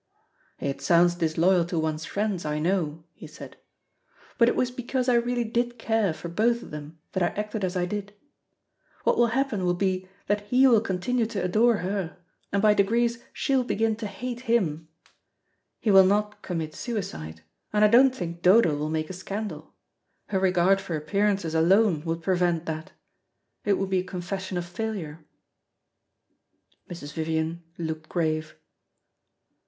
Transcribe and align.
"It 0.59 0.81
sounds 0.81 1.13
disloyal 1.13 1.63
to 1.65 1.77
one's 1.77 2.05
friends, 2.05 2.43
I 2.43 2.57
know," 2.57 3.03
he 3.13 3.27
said, 3.27 3.57
"but 4.39 4.49
it 4.49 4.55
was 4.55 4.71
because 4.71 5.07
I 5.07 5.13
really 5.13 5.43
did 5.43 5.77
care 5.77 6.11
for 6.11 6.27
both 6.27 6.63
of 6.63 6.71
them 6.71 6.97
that 7.11 7.21
I 7.21 7.27
acted 7.39 7.63
as 7.63 7.77
I 7.77 7.85
did. 7.85 8.15
What 9.03 9.15
will 9.15 9.27
happen 9.27 9.63
will 9.63 9.75
be 9.75 10.07
that 10.25 10.41
he 10.47 10.65
will 10.65 10.81
continue 10.81 11.27
to 11.27 11.43
adore 11.43 11.77
her, 11.85 12.17
and 12.51 12.63
by 12.63 12.73
degrees 12.73 13.23
she 13.31 13.55
will 13.55 13.63
begin 13.63 13.95
to 13.97 14.07
hate 14.07 14.39
him. 14.49 14.87
He 15.79 15.91
will 15.91 16.03
not 16.03 16.41
commit 16.41 16.73
suicide, 16.73 17.43
and 17.71 17.85
I 17.85 17.87
don't 17.87 18.15
think 18.15 18.41
Dodo 18.41 18.75
will 18.75 18.89
make 18.89 19.11
a 19.11 19.13
scandal. 19.13 19.71
Her 20.29 20.39
regard 20.39 20.81
for 20.81 20.95
appearances 20.97 21.53
alone 21.53 22.03
would 22.05 22.23
prevent 22.23 22.65
that. 22.65 22.91
It 23.65 23.73
would 23.77 23.91
be 23.91 23.99
a 23.99 24.03
confession 24.03 24.57
of 24.57 24.65
failure." 24.65 25.23
Mrs. 26.89 27.13
Vivian 27.13 27.61
looked 27.77 28.09
grave. 28.09 28.55